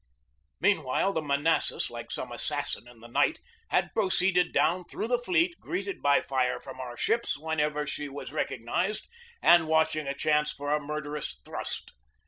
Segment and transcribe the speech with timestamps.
[0.59, 5.59] Meanwhile the Manassas, like some assassin in the night, had proceeded down through the fleet,
[5.59, 9.07] greeted by fire from our ships whenever she was recognized,
[9.43, 11.93] and watching a chance, for a murderous thrust.